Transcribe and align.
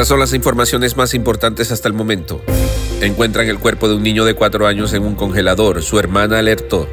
Estas 0.00 0.08
son 0.08 0.20
las 0.20 0.32
informaciones 0.32 0.96
más 0.96 1.12
importantes 1.12 1.70
hasta 1.70 1.86
el 1.86 1.92
momento. 1.92 2.40
Encuentran 3.02 3.46
el 3.48 3.58
cuerpo 3.58 3.86
de 3.86 3.96
un 3.96 4.02
niño 4.02 4.24
de 4.24 4.32
cuatro 4.32 4.66
años 4.66 4.94
en 4.94 5.02
un 5.02 5.14
congelador. 5.14 5.82
Su 5.82 5.98
hermana 5.98 6.38
alertó. 6.38 6.88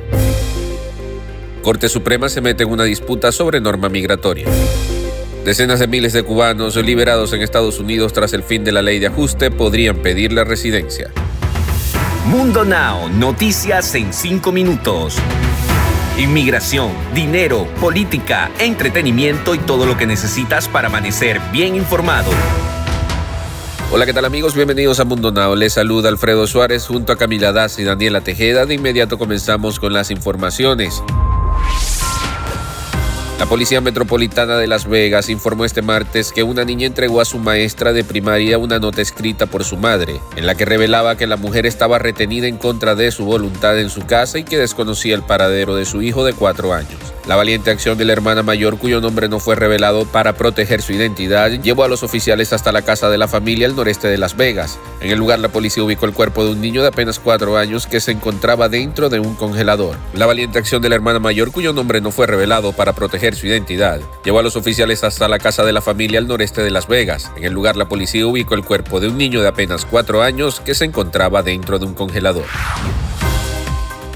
Corte 1.62 1.88
Suprema 1.88 2.28
se 2.28 2.42
mete 2.42 2.64
en 2.64 2.70
una 2.70 2.84
disputa 2.84 3.32
sobre 3.32 3.62
norma 3.62 3.88
migratoria. 3.88 4.46
Decenas 5.46 5.80
de 5.80 5.88
miles 5.88 6.12
de 6.12 6.24
cubanos 6.24 6.76
liberados 6.76 7.32
en 7.32 7.42
Estados 7.42 7.80
Unidos 7.80 8.12
tras 8.12 8.34
el 8.34 8.44
fin 8.44 8.66
de 8.66 8.74
la 8.74 8.82
ley 8.82 9.00
de 9.00 9.08
ajuste 9.08 9.52
podrían 9.52 10.02
pedir 10.02 10.34
la 10.34 10.44
residencia. 10.44 11.10
Mundo 12.26 12.66
Now, 12.66 13.08
noticias 13.08 13.96
en 13.96 14.12
cinco 14.12 14.52
minutos. 14.52 15.16
Inmigración, 16.18 16.92
dinero, 17.14 17.70
política, 17.80 18.52
entretenimiento 18.60 19.56
y 19.56 19.60
todo 19.60 19.86
lo 19.86 19.96
que 19.96 20.06
necesitas 20.06 20.68
para 20.68 20.88
amanecer 20.90 21.40
bien 21.54 21.78
informado. 21.78 22.32
Hola, 23.90 24.06
¿qué 24.06 24.14
tal 24.14 24.26
amigos? 24.26 24.54
Bienvenidos 24.54 25.00
a 25.00 25.06
Mundo 25.06 25.32
Now. 25.32 25.56
Les 25.56 25.72
saluda 25.72 26.10
Alfredo 26.10 26.46
Suárez 26.46 26.86
junto 26.86 27.14
a 27.14 27.18
Camila 27.18 27.54
Daz 27.54 27.80
y 27.80 27.86
Daniela 27.86 28.20
Tejeda. 28.20 28.66
De 28.66 28.74
inmediato 28.74 29.18
comenzamos 29.18 29.80
con 29.80 29.94
las 29.94 30.12
informaciones. 30.12 31.02
La 33.40 33.46
Policía 33.46 33.80
Metropolitana 33.80 34.58
de 34.58 34.68
Las 34.68 34.90
Vegas 34.90 35.30
informó 35.30 35.64
este 35.64 35.82
martes 35.82 36.34
que 36.34 36.44
una 36.44 36.66
niña 36.66 36.86
entregó 36.86 37.22
a 37.22 37.26
su 37.26 37.40
maestra 37.40 37.94
de 37.94 38.04
primaria 38.04 38.58
una 38.58 38.78
nota 38.78 39.02
escrita 39.02 39.46
por 39.46 39.64
su 39.64 39.78
madre, 39.78 40.20
en 40.36 40.46
la 40.46 40.56
que 40.56 40.66
revelaba 40.66 41.16
que 41.16 41.26
la 41.26 41.38
mujer 41.38 41.66
estaba 41.66 41.98
retenida 41.98 42.48
en 42.48 42.58
contra 42.58 42.94
de 42.94 43.10
su 43.12 43.24
voluntad 43.24 43.80
en 43.80 43.90
su 43.90 44.06
casa 44.06 44.38
y 44.38 44.44
que 44.44 44.58
desconocía 44.58 45.16
el 45.16 45.24
paradero 45.24 45.76
de 45.76 45.86
su 45.86 46.02
hijo 46.02 46.26
de 46.26 46.34
cuatro 46.34 46.74
años. 46.74 47.00
La 47.28 47.36
valiente 47.36 47.72
acción 47.72 47.98
de 47.98 48.06
la 48.06 48.14
hermana 48.14 48.42
mayor, 48.42 48.78
cuyo 48.78 49.02
nombre 49.02 49.28
no 49.28 49.42
fue 49.42 49.58
revelado 49.58 50.06
para 50.06 50.38
proteger 50.38 50.82
su 50.82 50.94
identidad, 50.94 51.52
llevó 51.52 51.84
a 51.84 51.90
los 51.90 52.02
oficiales 52.02 52.54
hasta 52.54 52.72
la 52.72 52.84
casa 52.84 53.10
de 53.10 53.18
la 53.18 53.28
familia 53.28 53.68
al 53.68 53.76
noreste 53.76 54.08
de 54.08 54.18
Las 54.18 54.38
Vegas. 54.38 54.80
En 55.02 55.12
el 55.12 55.20
lugar, 55.20 55.40
la 55.40 55.50
policía 55.50 55.84
ubicó 55.84 56.06
el 56.06 56.14
cuerpo 56.14 56.46
de 56.46 56.52
un 56.52 56.62
niño 56.62 56.84
de 56.84 56.88
apenas 56.88 57.20
cuatro 57.20 57.58
años 57.58 57.86
que 57.86 58.00
se 58.00 58.14
encontraba 58.14 58.70
dentro 58.70 59.10
de 59.10 59.20
un 59.20 59.36
congelador. 59.36 59.98
La 60.14 60.26
valiente 60.26 60.58
acción 60.58 60.82
de 60.82 60.88
la 60.88 60.96
hermana 60.96 61.20
mayor, 61.20 61.52
cuyo 61.52 61.74
nombre 61.74 62.00
no 62.00 62.12
fue 62.12 62.28
revelado 62.28 62.72
para 62.72 62.94
proteger 62.94 63.36
su 63.36 63.46
identidad, 63.48 64.00
llevó 64.24 64.40
a 64.40 64.44
los 64.44 64.56
oficiales 64.56 65.04
hasta 65.04 65.28
la 65.28 65.38
casa 65.38 65.66
de 65.66 65.74
la 65.74 65.82
familia 65.82 66.20
al 66.20 66.30
noreste 66.30 66.62
de 66.62 66.72
Las 66.72 66.88
Vegas. 66.88 67.30
En 67.36 67.44
el 67.44 67.52
lugar, 67.52 67.76
la 67.76 67.90
policía 67.90 68.26
ubicó 68.26 68.56
el 68.56 68.64
cuerpo 68.64 69.02
de 69.02 69.10
un 69.10 69.18
niño 69.18 69.42
de 69.42 69.50
apenas 69.50 69.84
cuatro 69.84 70.24
años 70.24 70.62
que 70.62 70.76
se 70.76 70.86
encontraba 70.86 71.44
dentro 71.44 71.78
de 71.78 71.88
un 71.88 71.94
congelador. 71.94 72.46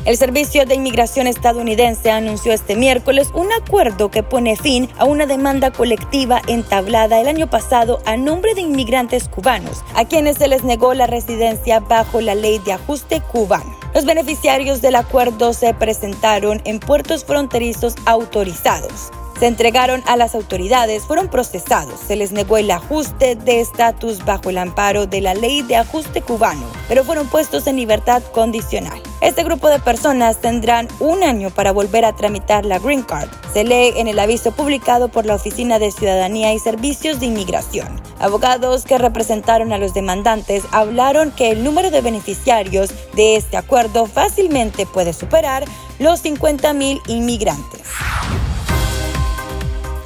El 0.03 0.17
Servicio 0.17 0.65
de 0.65 0.73
Inmigración 0.73 1.27
estadounidense 1.27 2.09
anunció 2.09 2.53
este 2.53 2.75
miércoles 2.75 3.29
un 3.35 3.51
acuerdo 3.53 4.09
que 4.09 4.23
pone 4.23 4.55
fin 4.55 4.89
a 4.97 5.05
una 5.05 5.27
demanda 5.27 5.69
colectiva 5.69 6.41
entablada 6.47 7.21
el 7.21 7.27
año 7.27 7.47
pasado 7.47 8.01
a 8.05 8.17
nombre 8.17 8.55
de 8.55 8.61
inmigrantes 8.61 9.29
cubanos, 9.29 9.83
a 9.93 10.05
quienes 10.05 10.37
se 10.37 10.47
les 10.47 10.63
negó 10.63 10.95
la 10.95 11.05
residencia 11.05 11.81
bajo 11.81 12.19
la 12.19 12.33
ley 12.33 12.57
de 12.65 12.73
ajuste 12.73 13.21
cubano. 13.21 13.77
Los 13.93 14.05
beneficiarios 14.05 14.81
del 14.81 14.95
acuerdo 14.95 15.53
se 15.53 15.75
presentaron 15.75 16.61
en 16.65 16.79
puertos 16.79 17.23
fronterizos 17.23 17.93
autorizados 18.05 19.11
se 19.41 19.47
entregaron 19.47 20.03
a 20.05 20.17
las 20.17 20.35
autoridades, 20.35 21.01
fueron 21.01 21.27
procesados. 21.27 21.99
Se 21.99 22.15
les 22.15 22.31
negó 22.31 22.59
el 22.59 22.69
ajuste 22.69 23.35
de 23.35 23.59
estatus 23.59 24.23
bajo 24.23 24.51
el 24.51 24.59
amparo 24.59 25.07
de 25.07 25.19
la 25.19 25.33
ley 25.33 25.63
de 25.63 25.77
ajuste 25.77 26.21
cubano, 26.21 26.61
pero 26.87 27.03
fueron 27.03 27.27
puestos 27.27 27.65
en 27.65 27.77
libertad 27.77 28.21
condicional. 28.33 29.01
Este 29.19 29.43
grupo 29.43 29.69
de 29.69 29.79
personas 29.79 30.41
tendrán 30.41 30.87
un 30.99 31.23
año 31.23 31.49
para 31.49 31.71
volver 31.71 32.05
a 32.05 32.15
tramitar 32.15 32.67
la 32.67 32.77
Green 32.77 33.01
Card. 33.01 33.29
Se 33.51 33.63
lee 33.63 33.93
en 33.95 34.07
el 34.07 34.19
aviso 34.19 34.51
publicado 34.51 35.09
por 35.09 35.25
la 35.25 35.33
Oficina 35.33 35.79
de 35.79 35.89
Ciudadanía 35.89 36.53
y 36.53 36.59
Servicios 36.59 37.19
de 37.19 37.25
Inmigración. 37.25 37.99
Abogados 38.19 38.85
que 38.85 38.99
representaron 38.99 39.73
a 39.73 39.79
los 39.79 39.95
demandantes 39.95 40.65
hablaron 40.71 41.31
que 41.31 41.49
el 41.49 41.63
número 41.63 41.89
de 41.89 42.01
beneficiarios 42.01 42.91
de 43.15 43.37
este 43.37 43.57
acuerdo 43.57 44.05
fácilmente 44.05 44.85
puede 44.85 45.13
superar 45.13 45.65
los 45.97 46.23
50.000 46.23 47.01
inmigrantes. 47.07 47.81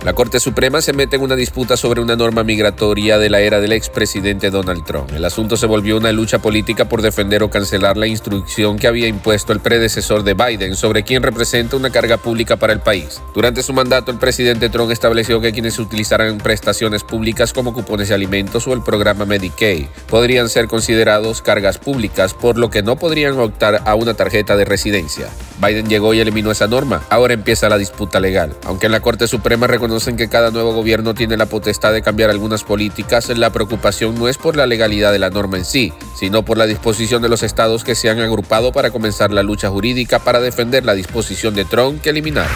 La 0.05 0.13
Corte 0.13 0.39
Suprema 0.39 0.83
se 0.83 0.93
mete 0.93 1.15
en 1.15 1.23
una 1.23 1.35
disputa 1.35 1.75
sobre 1.77 1.99
una 1.99 2.15
norma 2.15 2.43
migratoria 2.43 3.17
de 3.17 3.27
la 3.27 3.39
era 3.39 3.59
del 3.59 3.71
expresidente 3.71 4.51
Donald 4.51 4.85
Trump. 4.85 5.11
El 5.11 5.25
asunto 5.25 5.57
se 5.57 5.65
volvió 5.65 5.97
una 5.97 6.11
lucha 6.11 6.37
política 6.37 6.87
por 6.87 7.01
defender 7.01 7.41
o 7.41 7.49
cancelar 7.49 7.97
la 7.97 8.05
instrucción 8.05 8.77
que 8.77 8.85
había 8.85 9.07
impuesto 9.07 9.51
el 9.51 9.61
predecesor 9.61 10.21
de 10.21 10.35
Biden 10.35 10.75
sobre 10.75 11.01
quién 11.01 11.23
representa 11.23 11.75
una 11.75 11.89
carga 11.89 12.17
pública 12.17 12.55
para 12.55 12.71
el 12.71 12.81
país. 12.81 13.19
Durante 13.33 13.63
su 13.63 13.73
mandato, 13.73 14.11
el 14.11 14.19
presidente 14.19 14.69
Trump 14.69 14.91
estableció 14.91 15.41
que 15.41 15.53
quienes 15.53 15.79
utilizaran 15.79 16.37
prestaciones 16.37 17.03
públicas 17.03 17.51
como 17.51 17.73
cupones 17.73 18.09
de 18.09 18.13
alimentos 18.13 18.67
o 18.67 18.73
el 18.73 18.83
programa 18.83 19.25
Medicaid 19.25 19.87
podrían 20.07 20.49
ser 20.49 20.67
considerados 20.67 21.41
cargas 21.41 21.79
públicas, 21.79 22.35
por 22.35 22.59
lo 22.59 22.69
que 22.69 22.83
no 22.83 22.95
podrían 22.95 23.39
optar 23.39 23.81
a 23.83 23.95
una 23.95 24.13
tarjeta 24.13 24.55
de 24.55 24.65
residencia. 24.65 25.29
Biden 25.61 25.87
llegó 25.87 26.13
y 26.13 26.19
eliminó 26.19 26.51
esa 26.51 26.67
norma. 26.67 27.03
Ahora 27.09 27.33
empieza 27.33 27.69
la 27.69 27.77
disputa 27.77 28.19
legal. 28.19 28.55
Aunque 28.65 28.85
en 28.87 28.91
la 28.91 28.99
Corte 28.99 29.27
Suprema 29.27 29.67
reconocen 29.67 30.17
que 30.17 30.29
cada 30.29 30.51
nuevo 30.51 30.73
gobierno 30.73 31.13
tiene 31.13 31.37
la 31.37 31.45
potestad 31.45 31.93
de 31.93 32.01
cambiar 32.01 32.29
algunas 32.29 32.63
políticas, 32.63 33.29
la 33.29 33.51
preocupación 33.51 34.15
no 34.15 34.27
es 34.27 34.37
por 34.37 34.55
la 34.55 34.65
legalidad 34.65 35.11
de 35.11 35.19
la 35.19 35.29
norma 35.29 35.57
en 35.57 35.65
sí, 35.65 35.93
sino 36.15 36.43
por 36.43 36.57
la 36.57 36.65
disposición 36.65 37.21
de 37.21 37.29
los 37.29 37.43
estados 37.43 37.83
que 37.83 37.95
se 37.95 38.09
han 38.09 38.19
agrupado 38.19 38.71
para 38.71 38.91
comenzar 38.91 39.31
la 39.31 39.43
lucha 39.43 39.69
jurídica 39.69 40.19
para 40.19 40.39
defender 40.39 40.85
la 40.85 40.93
disposición 40.93 41.55
de 41.55 41.65
Trump 41.65 42.01
que 42.01 42.09
eliminaron. 42.09 42.51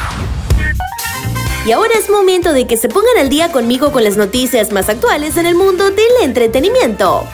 Y 1.66 1.72
ahora 1.72 1.94
es 2.00 2.10
momento 2.10 2.54
de 2.54 2.68
que 2.68 2.78
se 2.78 2.90
pongan 2.90 3.18
al 3.20 3.30
día 3.30 3.52
conmigo 3.52 3.92
con 3.92 4.04
las 4.04 4.18
noticias 4.18 4.72
más 4.72 4.90
actuales 4.90 5.38
en 5.38 5.46
el 5.46 5.56
mundo 5.56 5.92
del 5.92 6.24
entretenimiento. 6.24 7.28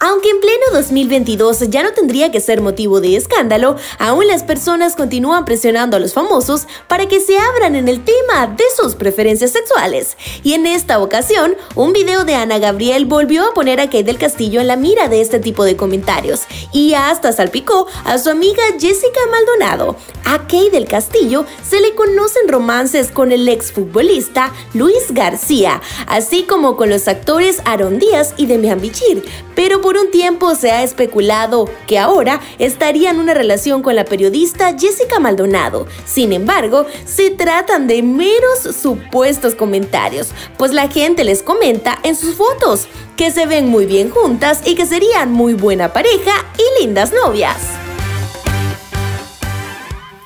Aunque 0.00 0.30
en 0.30 0.38
pleno 0.38 0.64
2022 0.74 1.70
ya 1.70 1.82
no 1.82 1.92
tendría 1.92 2.30
que 2.30 2.40
ser 2.40 2.60
motivo 2.60 3.00
de 3.00 3.16
escándalo, 3.16 3.74
aún 3.98 4.28
las 4.28 4.44
personas 4.44 4.94
continúan 4.94 5.44
presionando 5.44 5.96
a 5.96 6.00
los 6.00 6.14
famosos 6.14 6.68
para 6.86 7.08
que 7.08 7.20
se 7.20 7.36
abran 7.36 7.74
en 7.74 7.88
el 7.88 8.04
tema 8.04 8.46
de 8.46 8.62
sus 8.76 8.94
preferencias 8.94 9.50
sexuales. 9.50 10.16
Y 10.44 10.52
en 10.52 10.66
esta 10.66 11.00
ocasión, 11.00 11.56
un 11.74 11.92
video 11.92 12.22
de 12.22 12.36
Ana 12.36 12.60
Gabriel 12.60 13.06
volvió 13.06 13.44
a 13.44 13.54
poner 13.54 13.80
a 13.80 13.86
Kate 13.86 14.04
del 14.04 14.18
Castillo 14.18 14.60
en 14.60 14.68
la 14.68 14.76
mira 14.76 15.08
de 15.08 15.20
este 15.20 15.40
tipo 15.40 15.64
de 15.64 15.76
comentarios 15.76 16.42
y 16.72 16.94
hasta 16.94 17.32
salpicó 17.32 17.88
a 18.04 18.18
su 18.18 18.30
amiga 18.30 18.62
Jessica 18.78 19.20
Maldonado. 19.32 19.96
A 20.24 20.42
Kate 20.42 20.70
del 20.70 20.86
Castillo 20.86 21.44
se 21.68 21.80
le 21.80 21.96
conocen 21.96 22.46
romances 22.46 23.10
con 23.10 23.32
el 23.32 23.48
exfutbolista 23.48 24.52
Luis 24.74 25.10
García, 25.10 25.82
así 26.06 26.44
como 26.44 26.76
con 26.76 26.88
los 26.88 27.08
actores 27.08 27.62
Aaron 27.64 27.98
Díaz 27.98 28.34
y 28.36 28.46
Demian 28.46 28.80
Bichir, 28.80 29.24
pero 29.56 29.80
por 29.88 29.96
un 29.96 30.10
tiempo 30.10 30.54
se 30.54 30.70
ha 30.70 30.82
especulado 30.82 31.66
que 31.86 31.98
ahora 31.98 32.42
estaría 32.58 33.08
en 33.08 33.18
una 33.18 33.32
relación 33.32 33.80
con 33.80 33.96
la 33.96 34.04
periodista 34.04 34.76
Jessica 34.78 35.18
Maldonado. 35.18 35.86
Sin 36.04 36.34
embargo, 36.34 36.84
se 37.06 37.30
tratan 37.30 37.86
de 37.86 38.02
meros 38.02 38.76
supuestos 38.78 39.54
comentarios, 39.54 40.28
pues 40.58 40.74
la 40.74 40.88
gente 40.88 41.24
les 41.24 41.42
comenta 41.42 41.98
en 42.02 42.16
sus 42.16 42.34
fotos 42.34 42.86
que 43.16 43.30
se 43.30 43.46
ven 43.46 43.68
muy 43.68 43.86
bien 43.86 44.10
juntas 44.10 44.60
y 44.66 44.74
que 44.74 44.84
serían 44.84 45.32
muy 45.32 45.54
buena 45.54 45.90
pareja 45.90 46.34
y 46.58 46.82
lindas 46.82 47.14
novias. 47.14 47.77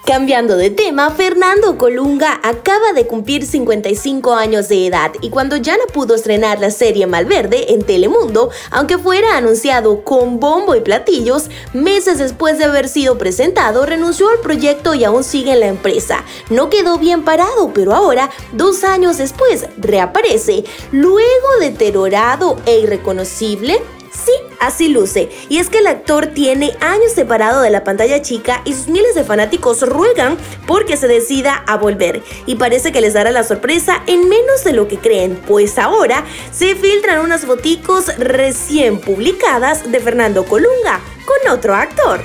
Cambiando 0.04 0.56
de 0.56 0.70
tema, 0.70 1.10
Fernando 1.10 1.78
Colunga 1.78 2.40
acaba 2.42 2.92
de 2.92 3.06
cumplir 3.06 3.46
55 3.46 4.34
años 4.34 4.68
de 4.68 4.88
edad 4.88 5.12
y 5.20 5.30
cuando 5.30 5.56
ya 5.56 5.76
no 5.76 5.86
pudo 5.86 6.16
estrenar 6.16 6.58
la 6.58 6.72
serie 6.72 7.06
Malverde 7.06 7.72
en 7.72 7.84
Telemundo, 7.84 8.50
aunque 8.72 8.98
fuera 8.98 9.36
anunciado 9.36 10.02
con 10.02 10.40
bombo 10.40 10.74
y 10.74 10.80
platillos, 10.80 11.50
meses 11.72 12.18
después 12.18 12.58
de 12.58 12.64
haber 12.64 12.88
sido 12.88 13.16
presentado, 13.16 13.86
renunció 13.86 14.28
al 14.28 14.40
proyecto 14.40 14.94
y 14.94 15.04
aún 15.04 15.22
sigue 15.22 15.52
en 15.52 15.60
la 15.60 15.68
empresa. 15.68 16.24
No 16.50 16.68
quedó 16.68 16.98
bien 16.98 17.22
parado, 17.22 17.72
pero 17.72 17.94
ahora, 17.94 18.28
dos 18.54 18.82
años 18.82 19.18
después, 19.18 19.66
reaparece, 19.76 20.64
luego 20.90 21.48
deteriorado 21.60 22.56
e 22.66 22.80
irreconocible 22.80 23.80
Sí, 24.12 24.32
así 24.62 24.88
luce. 24.88 25.28
Y 25.48 25.58
es 25.58 25.68
que 25.68 25.78
el 25.78 25.86
actor 25.86 26.28
tiene 26.28 26.74
años 26.80 27.12
separado 27.14 27.60
de 27.60 27.70
la 27.70 27.84
pantalla 27.84 28.22
chica 28.22 28.62
y 28.64 28.72
sus 28.72 28.88
miles 28.88 29.14
de 29.14 29.24
fanáticos 29.24 29.82
ruegan 29.82 30.38
porque 30.66 30.96
se 30.96 31.08
decida 31.08 31.62
a 31.66 31.76
volver. 31.76 32.22
Y 32.46 32.54
parece 32.54 32.92
que 32.92 33.00
les 33.00 33.12
dará 33.12 33.30
la 33.30 33.44
sorpresa 33.44 34.02
en 34.06 34.28
menos 34.28 34.64
de 34.64 34.72
lo 34.72 34.88
que 34.88 34.98
creen, 34.98 35.36
pues 35.46 35.78
ahora 35.78 36.24
se 36.52 36.74
filtran 36.76 37.20
unas 37.20 37.44
foticos 37.44 38.16
recién 38.16 39.00
publicadas 39.00 39.90
de 39.90 40.00
Fernando 40.00 40.44
Colunga 40.44 41.00
con 41.26 41.52
otro 41.52 41.74
actor. 41.74 42.20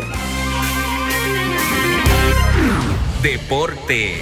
Deportes. 3.22 4.22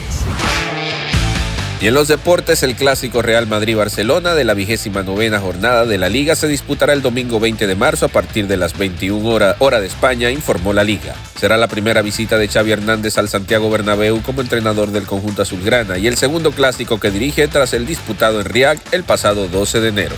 Y 1.82 1.88
en 1.88 1.94
los 1.94 2.08
deportes, 2.08 2.64
el 2.64 2.76
clásico 2.76 3.22
Real 3.22 3.48
Madrid-Barcelona 3.48 4.34
de 4.34 4.46
la 4.46 4.54
vigésima 4.54 5.04
novena 5.04 5.40
jornada 5.40 5.86
de 5.86 5.98
la 5.98 6.08
Liga 6.08 6.36
se 6.36 6.48
disputará 6.48 6.94
el 6.94 7.02
domingo 7.02 7.40
20 7.40 7.68
de 7.68 7.76
marzo 7.76 8.06
a 8.06 8.10
partir 8.10 8.48
de 8.48 8.56
las 8.56 8.78
21 8.78 9.28
horas 9.28 9.58
hora 9.60 9.82
de 9.82 9.88
España, 9.88 10.32
informó 10.32 10.72
la 10.72 10.86
Liga. 10.86 11.16
Será 11.38 11.58
la 11.58 11.68
primera 11.68 12.02
visita 12.02 12.38
de 12.38 12.48
Xavi 12.48 12.72
Hernández 12.72 13.18
al 13.18 13.28
Santiago 13.28 13.70
Bernabéu 13.70 14.22
como 14.22 14.42
entrenador 14.42 14.92
del 14.92 15.06
conjunto 15.06 15.42
azulgrana 15.42 15.98
y 15.98 16.08
el 16.08 16.16
segundo 16.16 16.52
clásico 16.52 17.00
que 17.00 17.12
dirige 17.12 17.48
tras 17.50 17.74
el 17.74 17.86
disputado 17.86 18.40
en 18.40 18.46
Riad 18.46 18.78
el 18.94 19.04
pasado 19.04 19.50
12 19.50 19.82
de 19.82 19.90
enero. 19.90 20.16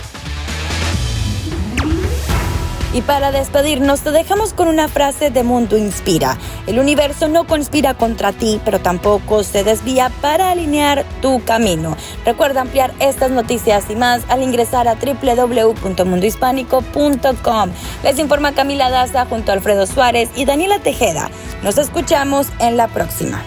Y 2.94 3.02
para 3.02 3.32
despedirnos 3.32 4.00
te 4.00 4.12
dejamos 4.12 4.54
con 4.54 4.66
una 4.66 4.88
frase 4.88 5.28
de 5.30 5.42
Mundo 5.42 5.76
Inspira. 5.76 6.38
El 6.66 6.78
universo 6.78 7.28
no 7.28 7.46
conspira 7.46 7.92
contra 7.94 8.32
ti, 8.32 8.62
pero 8.64 8.80
tampoco 8.80 9.44
se 9.44 9.62
desvía 9.62 10.10
para 10.22 10.50
alinear 10.50 11.04
tu 11.20 11.44
camino. 11.44 11.98
Recuerda 12.24 12.62
ampliar 12.62 12.94
estas 12.98 13.30
noticias 13.30 13.84
y 13.90 13.96
más 13.96 14.22
al 14.28 14.42
ingresar 14.42 14.88
a 14.88 14.94
www.mundohispánico.com. 14.94 17.70
Les 18.02 18.18
informa 18.18 18.52
Camila 18.52 18.88
Daza 18.88 19.26
junto 19.26 19.50
a 19.50 19.54
Alfredo 19.54 19.86
Suárez 19.86 20.30
y 20.34 20.46
Daniela 20.46 20.78
Tejeda. 20.78 21.30
Nos 21.62 21.76
escuchamos 21.76 22.46
en 22.58 22.78
la 22.78 22.88
próxima. 22.88 23.44